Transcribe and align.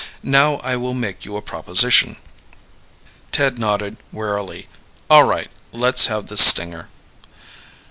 Now 0.23 0.55
I 0.63 0.77
will 0.77 0.95
make 0.95 1.25
you 1.25 1.35
a 1.37 1.43
proposition." 1.43 2.15
Ted 3.31 3.59
nodded 3.59 3.97
warily. 4.11 4.67
"All 5.11 5.25
right, 5.25 5.49
let's 5.73 6.07
have 6.07 6.25
the 6.25 6.37
stinger." 6.37 6.89